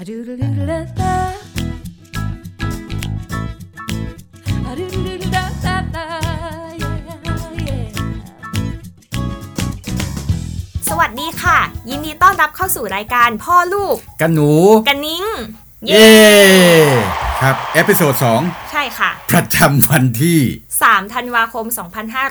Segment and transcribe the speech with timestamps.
[0.00, 0.06] สวัส
[11.20, 11.58] ดีค่ะ
[11.90, 14.52] ยินดีต้อนรับเข้าสู่รายการพ่อลูกกันหนู
[14.88, 15.24] กันนิ้ง
[15.86, 16.10] เย้
[17.40, 18.14] ครับ episode
[18.70, 20.38] ใช่ค่ะ2ประจำวันที่
[20.80, 21.66] 3 ธันวาคม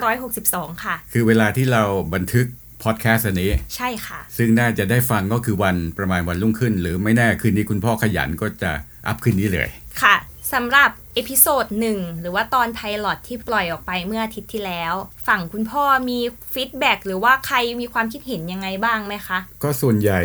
[0.09, 1.83] 2562 ค่ะ คือเวลาที่เรา
[2.13, 2.45] บันทึก
[2.83, 8.71] พอดแคสต์อันนี้ใช่ค่ะ ซึ่งน่าจะได้ฟังก็คือวันประมาณวันรุ่งขึ้น หรือไม่แน่คืนนี้คุณพ่อขยันก็จะ
[9.07, 9.69] อัพคืนนี้เลย
[10.03, 10.15] ค่ะ
[10.53, 14.93] สำหรับ episode หนึ่งหรือว่าตอน pilot ที่ปล่อยออกไปเมื่ออาทิตย์ที่แล้ว
[15.27, 16.19] ฝั่งคุณพ่อมี
[16.53, 20.19] feedback หรือว่าใครมีความคิดเห็นยังไงบ้างไหมคะ ก็ส่วนใหญ่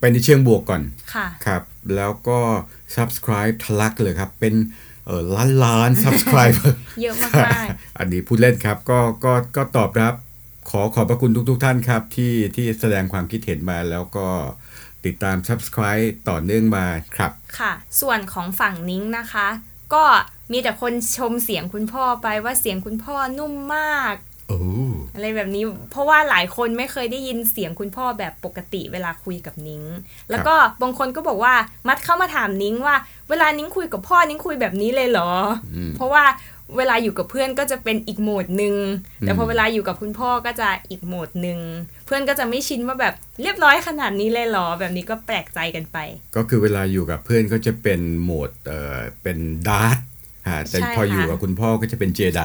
[0.00, 0.82] ไปในเชิงบวกก่อน
[1.14, 1.62] ค่ะครับ
[1.96, 2.38] แล้วก็
[2.96, 4.54] subscribe ทะลักเลยครับ เป็น
[5.06, 6.56] เออล้านล้าน subscribe
[7.00, 7.28] เยอะมา
[7.64, 7.66] ก
[7.98, 10.14] อันนี้พูดเล่นครับก็ก็ก็ตอบรับ
[10.70, 14.26] ขอขอบพระคุณทุก ๆ ท่านครับที่ที่แสดงความคิดเห็นมาแล้วก็
[15.04, 19.48] ติดตาม subscribe ต่อเนื่องมาครับๆค่ะ ส่วนของฝั่งนิ้งนะคะ
[19.94, 20.04] ก็
[20.52, 24.16] มีแต่คนชมเสียงคุณพ่อไปว่าเสียงคุณพ่อนุ่มมาก
[24.48, 24.60] โอ้
[25.14, 29.82] อะไรแบบนี้เพราะว่าหลายคนไม่เคยได้ยินเสียงคุณพ่อแบบปกติเวลาคุยกับนิ้ง
[30.30, 31.54] แล้วก็บางคนก็บอกว่า
[31.88, 32.96] มัดเข้ามาถามนิ้งว่า
[33.28, 35.30] เวลานิ้งคุยกับพ่อนิ้งคุยแบบนี้เลยเหรอ
[35.76, 36.24] อเพราะว่า
[36.78, 38.74] เวลาอยู่กับเพื่อนก็จะเป็นอีกโหมดหนึ่ง
[39.20, 41.58] แต่พอเวลาอยู่กับคุณพ่อก็จะอีกโหมดหนึ่ง
[42.06, 45.98] เพื่อนก็จะไม่ชินว่าแบบเรียบร้อยขนาดนี้เลยเหรอ แบบนี้ก็แปลกใจกันไป
[46.36, 49.98] ก็คือเวลาอยู่กับเพื่อนก็จะเป็นโหมดเอ่อเป็นดาร์ธ
[50.48, 52.42] ฮะแต่ใช่พออยู่ค่ะกับคุณพ่อก็จะเป็นเจได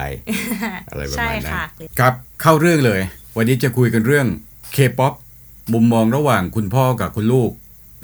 [0.90, 1.64] อะไรประใช่มาณนั้นค่ะ
[1.98, 2.12] ครับ
[2.42, 3.00] เข้าเรื่องเลย
[3.36, 4.26] วันนี้จะคุยกันเรื่อง
[4.76, 5.14] K-POP
[5.72, 7.50] มุมมองระหว่างคุณพ่อกับคุณลูก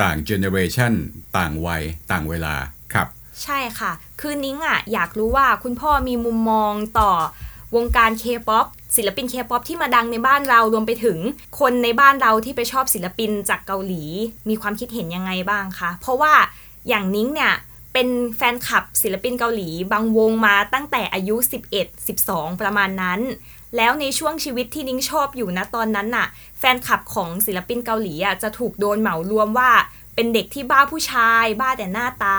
[0.02, 0.92] ต่าง generation
[1.38, 2.54] ต่างวัยต่างเวลา
[2.94, 3.08] ครับ
[3.42, 7.12] ใช่ค่ะ คือนิ้งอะอยากรู้ว่าคุณพ่อมีมุมมองต่อ
[7.76, 11.18] วงการเคป๊อปศิลปินเคป๊อปที่มาดังในบ้านเรารวมไปถึง
[11.60, 14.04] คนในบ้านเราที่ไปชอบศิลปินจากเกาหลี
[14.48, 16.32] มีความคิดเห็นยังไงบ้างคะ เพราะว่า
[16.88, 17.54] อย่างนิ้งเนี่ย
[17.92, 21.36] เป็นแฟนคลับศิลปินเกาหลี บางวงมาตั้งแต่อายุ
[21.76, 23.20] 11 12 ประมาณนั้น
[23.76, 26.26] แล้วในช่วงชีวิตที่นิ้งชอบอยู่นะตอนนั้นน่ะ
[26.58, 29.70] แฟนคลับของศิลปินเกาหลีอะจะถูกโดนเหมารวมว่า
[30.14, 32.38] เป็นเด็กที่บ้าผู้ชาย บ้าแต่หน้าตา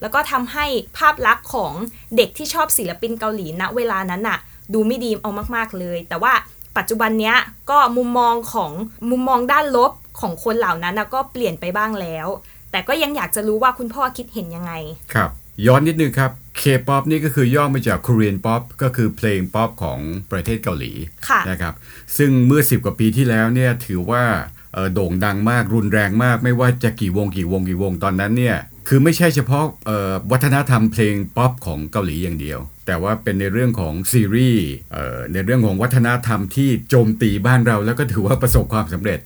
[0.00, 0.66] แล้วก็ทำให้
[0.98, 1.72] ภาพลักษณ์ของ
[2.16, 4.38] เด็กที่ชอบศิลปินเกาหลีณเวลานั้นน่ะ
[4.74, 6.32] ดูไม่ดีเอามากๆเลย แต่ว่า
[6.76, 7.36] ปัจจุบันเนี้ย
[7.70, 8.72] ก็มุมมองของ
[9.10, 12.26] มุมมองด้านลบของคนเหล่านั้นน่ะก็เปลี่ยนไปบ้างแล้ว
[12.70, 14.72] แต่ก็ยังอยากจะรู้ว่าคุณพ่อคิดเห็นยังไง
[15.14, 15.30] ครับ
[15.66, 19.98] ย้อนนิดนึงครับ K-POP นี่ก็คือย่อมาจาก Korean Pop ก็คือเพลงป๊อปของ
[20.32, 20.92] ประเทศเกาหลี
[21.28, 21.74] ค่ะนะครับ
[22.16, 24.24] ซึ่งเมื่อ 10 กว่าปีที่แล้วเนี่ยถือว่า
[24.72, 28.56] เอ่อโด่งดังมากรุนแรงมากไม่ว่าจะกี่วงกี่วงกี่วงตอนนั้นเนี่ย
[28.88, 39.20] คือไม่ใช่เฉพาะเอ่อวัฒนธรรมเพลงป๊อปของเกาหลีอย่างเดียว แต่ว่าเป็นในเรื่องของซีรีส์เอ่อในเรื่องของวัฒนธรรมที่โจมตีบ้านเราแล้วก็ถือว่าประสบความสำเร็จ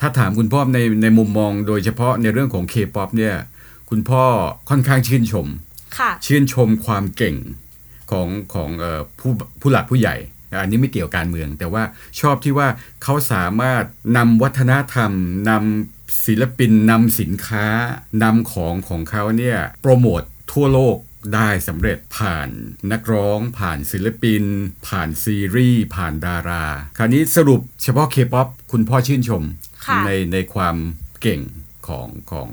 [0.00, 3.34] ถ้าถามคุณพ่อในในมุมมองโดยเฉพาะในเรื่องของ K-POP เนี่ย
[3.90, 4.24] คุณพ่อ
[4.70, 5.46] ค่อนข้างชื่นชม
[5.98, 7.36] ค่ะชื่นชมความเก่ง
[8.10, 10.16] ของของเออผู้ผู้หลักผู้ใหญ่
[10.60, 11.82] อันนี้ไม่เกี่ยวการเมือง แต่ว่า
[12.20, 12.68] ชอบที่ว่า
[13.02, 13.84] เขาสามารถ
[14.16, 15.10] นำวัฒนธรรม
[15.50, 17.66] นำ ศิลปินนำสินค้า
[18.22, 20.22] นำของของเขาเนี่ยโปรโมท
[20.52, 20.96] ทั่วโลก
[21.34, 22.48] ได้สำเร็จผ่าน
[22.92, 24.42] นักร้องผ่านศิลปิน
[24.86, 26.64] ผ่านซีรีส์ ผ่านดารา
[26.98, 29.42] คราวนี้สรุปเฉพาะ K-POP คุณพ่อชื่นชม
[29.86, 30.76] ค่ะในในความ
[31.22, 31.40] เก่ง
[31.88, 32.48] ของของ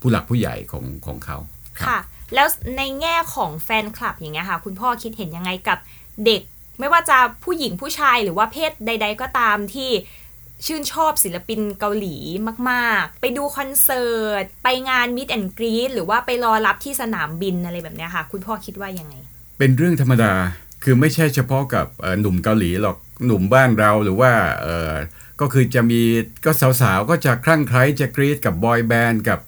[0.00, 1.38] ผู้หลักผู้ใหญ่ของของเขา
[1.78, 2.00] ครับค่ะ
[2.34, 5.78] แล้วในแง่ของแฟนคลับอย่างเงี้ยค่ะ คุณพ่อคิดเห็นยังไงกับ
[6.26, 6.42] เด็ก
[6.80, 9.90] ไม่ว่าจะผู้หญิงผู้ชายหรือว่าเพศใด ๆ ก็ตามที่
[10.66, 12.16] ชื่นชอบศิลปินเกาหลี
[12.70, 19.14] มาก ๆ ไปดูคอนเสิร์ต ไปงานมิดแอนกรีดหรือว่าไปรอรับที่สนามบินอะไรแบบนี้ค่ะ คุณพ่อคิดว่ายังไง
[19.58, 20.32] เป็นเรื่องธรรมดา
[20.82, 21.86] คือไม่ใช่เฉพาะกับ
[22.20, 24.32] หนุ่มเกาหลีหรอกหนุ่มบ้านเราหรือว่า
[25.40, 26.00] ก็คือจะมี
[26.44, 29.38] ก็สาวๆ ก็จะคลั่งไคล้จะกรีดกับบอยแบนด์กับ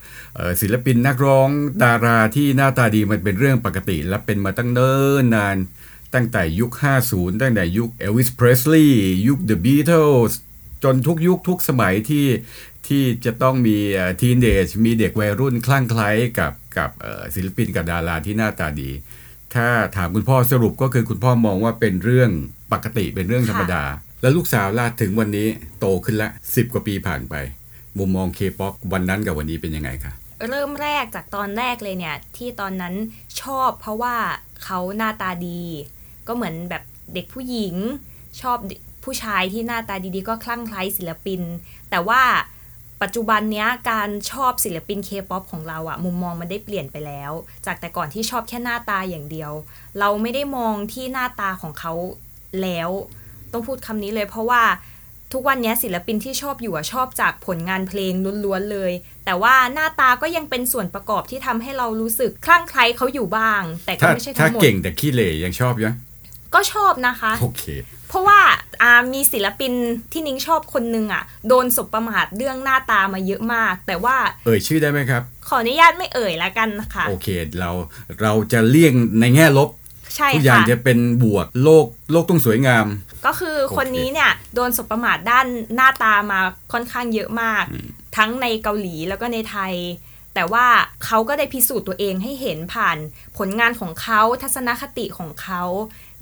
[0.61, 1.49] ศิลปินนักร้อง
[1.85, 5.57] ดาราที่หน้าตาดีมันเป็นเรื่องปกติ และเป็นมาตั้งเนิ่นนาน
[6.15, 6.71] ตั้งแต่ยุค
[7.07, 10.33] 50 ตั้งแต่ยุคเอลวิสเพรสลีย์ยุค The Beatles
[10.85, 12.27] จนทุกยุคทุกสมัยที่
[12.87, 13.77] ที่จะต้องมี
[14.21, 18.91] ทีนเดจมีเด็กวัยรุ่นคลั่งไคล้กับกับเอ่อศิลปินกับดาราที่หน้าตาดี
[19.55, 19.67] ถ้า
[19.97, 22.31] ถามคุณพ่อสรุปก็คือคุณพ่อมองว่าเป็นเรื่อง
[22.73, 23.85] ปกติเป็นเรื่องธรรมดา
[24.23, 25.49] แล้วลูกสาวล่ะถึงวันนี้
[25.81, 27.35] โตขึ้นละสิบกว่าปีผ่านไป
[27.99, 30.13] มุมมองเคป๊อปวันนั้นกับวันนี้เป็นยังไงคะ
[30.49, 32.95] เริ่มแรกจากตอนแรกเลยเนี่ย ที่ตอนนั้น
[33.43, 34.17] ชอบเพราะว่า
[34.65, 35.63] เขาหน้าตาดี
[36.27, 36.83] ก็เหมือนแบบ
[37.15, 37.75] เด็กผู้หญิง
[38.41, 38.59] ชอบ
[39.07, 41.41] ผู้ชายที่หน้าตาดีๆ ก็คลั่งไคล้ศิลปิน
[41.91, 42.23] แต่ว่า
[43.03, 47.33] ปัจจุบันเนี้ยการชอบศิลปินเคป๊อปของเราอะมุมมองมันได้เปลี่ยนไปแล้ว
[47.67, 49.53] จากแต่ก่อนที่ชอบแค่หน้าตาอย่างเดียว
[49.99, 51.93] เราไม่ได้มองที่หน้าตาของเขา
[52.63, 52.91] แล้ว
[53.53, 54.63] ต้องพูดคำนี้เลยเพราะว่า
[55.33, 58.13] ทุกวันนี้ศิลปินที่ชอบอยู่อะชอบจากผลงานเพลง
[58.45, 58.93] ล้วนๆเลย
[59.25, 65.91] แต่ว่าหน้าตาก็ยังเป็นส่วนประกอบที่ทำให้เรารู้สึกคลั่งไคล้เขาอยู่บ้าง แต่ก็ถ้าไม่ใช่ถ้าทั้งหมดเก่งแต่ขี้เหร่ยังชอบอยู่ไหม
[66.55, 67.65] ก็ชอบนะคะ โอเค
[68.09, 68.66] เพราะว่าอา
[69.13, 69.73] มีศิลปิน
[70.13, 77.29] ที่นิ้งชอบคนนึงอะ โดนสบประมาทเรื่องหน้าตามาเยอะมาก แต่ว่า เอ่ยชื่อได้ไหมครับ ขออนุญาตไม่เอ่ยละกันนะคะโอเค
[77.59, 77.71] เรา
[78.21, 79.71] เราจะเลี่ยงในแง่ลบ
[80.17, 82.87] ใช่ทุกอย่างค่ะจะเป็นบวกโลกโลกต้องสวยงาม
[83.27, 86.41] ก็คือโอเคคนนี้เนี่ยโดนสบประมาทด้านหน้าตามา
[86.73, 87.65] ค่อนข้างเยอะมาก
[88.17, 89.75] ทั้งในเกาหลีแล้วก็ในไทย
[90.35, 90.67] แต่ว่า
[91.05, 92.97] เขาก็ได้พิสูจน์ตัวเองให้เห็นผ่าน
[93.39, 95.63] ผลงานของเขาทัศนคติของเขา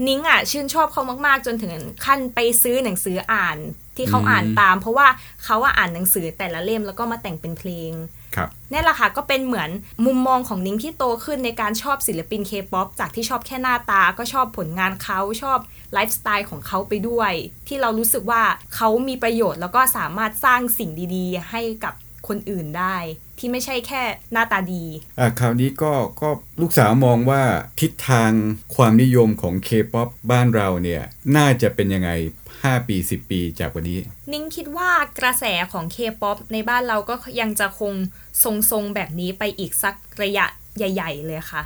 [0.07, 1.73] นิ้งอะชื่นชอบเขามากๆ จนถึง
[2.05, 3.59] ขั้นไปซื้อหนังสืออ่าน
[3.97, 5.07] ที่เขาอืมอ่านตาม เพราะว่า
[5.45, 7.93] เขาอ่านหนังสือแต่ละเล่มแล้วก็มาแต่งเป็นเพลง
[8.37, 9.71] ครับนี่แหละค่ะก็เป็นเหมือน
[10.07, 15.59] มุมมองของนิ้งที่โตขึ้นในการชอบศิลปินเคป๊อปจากที่ชอบแค่หน้าตาก็ชอบผลงานเขาชอบ
[15.93, 17.33] ไลฟ์สไตล์ของเขาไปด้วย
[17.69, 18.43] ที่เรารู้สึกว่า
[18.75, 21.95] เขามีประโยชน์แล้วก็สามารถสร้างสิ่งดีๆ ให้กับ
[22.29, 22.97] คนอื่นได้
[23.39, 24.03] ที่ไม่ใช่แค่
[24.33, 24.85] หน้าตาดี
[25.19, 26.29] อะคราวนี้ก็ก็
[26.61, 27.43] ลูกสาวมองว่า
[27.81, 28.31] ทิศทาง
[28.75, 31.03] ความนิยมของ K-POP บ้านเราเนี่ย
[31.37, 32.11] น่าจะเป็นยังไง
[32.53, 33.99] 5 ปี 10 ปีจากวันนี้
[34.33, 37.95] นิ้งคิดว่ากระแสของ K-POP ในบ้านเราก็ยังจะคง
[38.43, 40.47] ทรงๆแบบนี้ไปอีกสักระยะ
[40.77, 41.63] ใหญ่ ๆ เลยค่ะ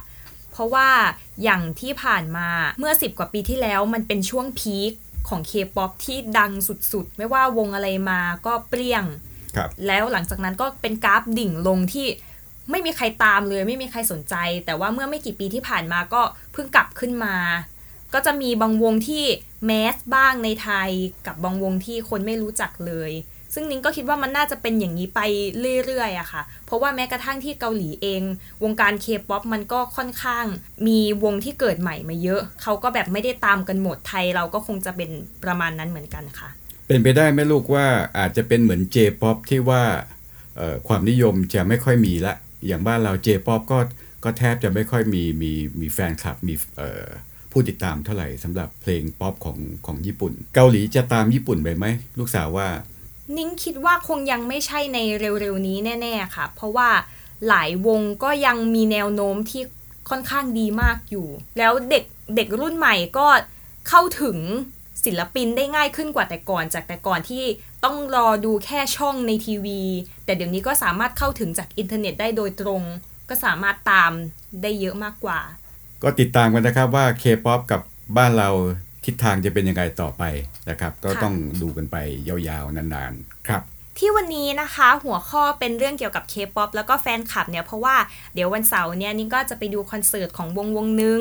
[0.52, 0.88] เพราะว่า
[1.42, 2.48] อย่างที่ผ่านมา
[2.78, 4.92] เมื่อ 10 กว่าปีที่แล้วมันเป็นช่วงพีค
[5.28, 6.52] ของ K-POP ที่ดัง
[6.92, 9.27] สุดๆ ไม่ว่าวงอะไรมาก็เปรี้ยงครับ
[9.86, 12.06] แล้วหลังจากนั้นก็เป็นกราฟดิ่งลงที่
[12.70, 14.34] ไม่มีใครตามเลย ไม่มีใครสนใจ
[14.66, 16.22] แต่ว่าเมื่อไม่กี่ปีที่ผ่านมาก็
[16.52, 17.36] เพิ่งกลับขึ้นมา
[18.14, 19.24] ก็จะมีบางวงที่
[19.66, 20.90] แมสบ้างในไทย
[21.26, 23.12] กับบางวงที่คนไม่รู้จักเลย
[23.54, 25.20] ซึ่งนิ้งก็คิดว่ามันน่าจะเป็นอย่างนี้ไป
[25.84, 28.22] เรื่อยๆอะค่ะ เพราะว่าแม้กระทั่งที่เกาหลีเอง
[28.64, 30.46] วงการเคป๊อปมันก็ค่อนข้าง
[30.86, 35.10] มีวงที่เกิดใหม่มาเยอะ เขาก็แบบไม่ได้ตามกันหมดไทยเราก็คงจะเป็น
[35.44, 36.48] ประมาณนั้นเหมือนกันค่ะ
[36.88, 37.86] เป็นไปได้ไหมลูกว่า
[38.18, 39.82] อาจจะเป็นเหมือน J-POP ที่ว่า
[40.88, 42.34] ความนิยมจะไม่ค่อยมีละ
[42.66, 43.78] อย่างบ้านเรา J-POP ก็
[44.24, 46.54] ก็แทบจะไม่ค่อยมีมีมีแฟนคลับมี
[47.52, 51.86] ผู้ติดตามเท่าไหร่สำหรับเพลงป๊อปของของญี่ปุ่น เกาหลีจะตามญี่ปุ่นไปไหม
[52.18, 52.68] ลูกสาวว่า
[53.36, 56.90] นิ้งคิดว่าคงยังไม่ใช่ในเร็วๆนี้แน่ ๆค่ะ เพราะว่า
[57.48, 59.62] หลายวงก็ยังมีแนวโน้มที่
[60.10, 61.26] ค่อนข้างดีมากอยู่
[61.58, 62.04] แล้วเด็ก
[62.36, 63.26] เด็กรุ่นใหม่ก็
[63.88, 64.38] เข้าถึง
[65.04, 67.44] ศิลปินได้ง่ายขึ้นกว่าแต่ก่อน จากแต่ก่อนที่
[67.84, 69.80] ต้องรอดูแค่ช่องในทีวี
[70.24, 72.82] แต่เดี๋ยวนี้ก็สามารถเข้าถึงจากอินเทอร์เน็ตได้โดยตรง
[73.28, 74.12] ก็สามารถตาม
[74.62, 75.40] ได้เยอะมากกว่า
[76.02, 77.80] ก็ติดตามกันนะครับว่า K-POP กับ
[78.16, 78.50] บ้านเรา
[79.04, 80.22] ทิศทางจะเป็นยังไงต่อไป
[80.70, 81.96] นะครับ ก็ค่ะต้องดูกันไป
[82.28, 83.62] ยาวๆ นานๆ ครับ
[83.98, 87.96] ที่วันนี้นะคะหัวข้อเป็นเรื่องเกี่ยวกับ K-POP แล้วก็แฟนคลับเนี่ยเพราะว่า
[88.34, 91.20] เดี๋ยววันเสาร์เนี่ยนิ้งก็จะไปดูคอนเสิร์ตของวงวงหนึ่ง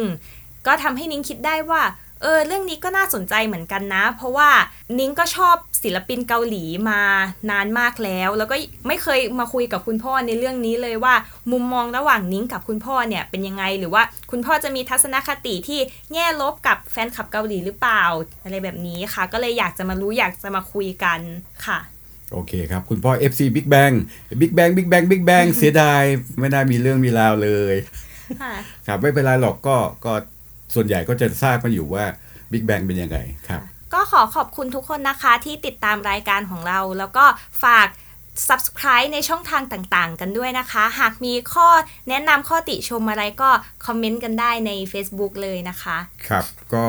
[0.68, 1.82] ก็ทำให้นิ้งคิดได้ว่า
[2.22, 4.50] เออเรื่องนี้ก็น่าสนใจเหมือนกันนะ เพราะว่า
[5.00, 7.02] นิ้งก็ชอบศิลปินเกาหลีมา
[7.52, 8.56] นานมากแล้ว แล้วก็
[8.88, 11.16] ไม่เคยมาคุยกับคุณพ่อในเรื่องนี้เลยว่า
[11.52, 15.80] มุมมองระหว่างนิ้งกับคุณพ่อเนี่ยเป็นยังไงหรือว่าคุณพ่อจะมีทัศนคติที่
[16.14, 18.04] แง่ลบกับแฟนคลับเกาหลีหรือเปล่า
[18.44, 21.20] อะไรแบบนี้ค่ะ ก็เลยอยากจะมารู้อยากจะมาคุยกัน
[21.66, 21.80] ค่ะ
[22.32, 23.94] โอเคครับ คุณพ่อ FC Big Bang
[24.42, 26.04] Big Bang Big Bang Big Bang เสียดาย
[26.40, 27.76] ไม่น่ามีเรื่องมีราวเลย
[28.42, 28.54] ค่ะ
[28.88, 30.14] ครับไม่เป็นไรหรอกก็ก็
[30.74, 32.06] ส่วนใหญ่ก็จะทราบกันอยู่ว่า
[32.52, 33.18] Big Bang เป็นยังไง
[33.48, 33.62] ครับ
[33.94, 37.26] ก็ขอขอบคุณทุกคนนะคะที่ติดตามรายการของเรา แล้วก็
[37.64, 37.88] ฝาก
[38.50, 41.68] subscribe ในช่องทางต่างๆ กันด้วยนะคะ หากมีข้อ
[42.10, 43.50] แนะนำข้อติชมอะไรก็
[43.86, 45.98] คอมเมนต์กันได้ใน Facebook เลยนะคะ
[46.28, 46.86] ครับ ก็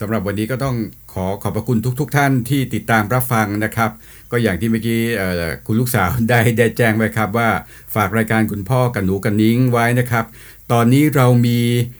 [0.00, 0.76] สำหรับวันนี้ก็ต้อง
[1.12, 3.90] ขอขอบพระคุณทุกๆทท่านที่ติดตามรับฟังนะครับ
[4.30, 7.48] ก็อย่างที่เมื่อกี้เอ่อคุณลูกสาวได้ได้แจ้งไว้ครับว่า
[7.94, 10.24] ฝากรายการคุณพ่อกับหนูกับนิ้งไว้นะครับ
[10.72, 11.99] ตอนนี้เรามีเอ่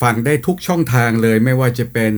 [0.00, 2.14] ฟังได้ทุกช่องทางเลยไม่ว่าจะเป็น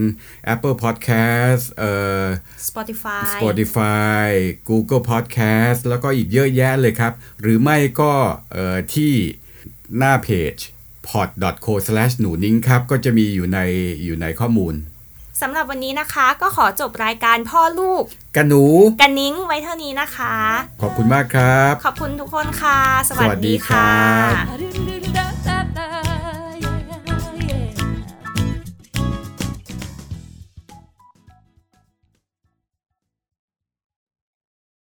[0.54, 2.24] Apple Podcast เอ่อ
[2.68, 4.26] Spotify Spotify
[4.70, 7.12] Google Podcast แล้วก็อีกเยอะแยะเลยครับ
[7.42, 8.12] หรือไม่ก็
[8.52, 9.12] เอ่อที่
[9.98, 10.56] หน้าเพจ
[11.08, 11.72] pod.co/
[12.20, 13.58] หนูนิ้งครับ ก็จะมีอยู่ใน
[14.04, 14.74] อยู่ในข้อมูล
[15.42, 18.02] สำหรับวันนี้นะคะ ก็ขอจบรายการพ่อลูก
[18.36, 18.64] กันหนู
[19.00, 20.36] กันนิ้งไว้เท่านี้นะคะ
[20.82, 23.90] ขอบคุณมากครับ ขอบคุณทุกคนค่ะ สวัสสวัสดีดีครัค่ะ
[24.88, 24.91] บ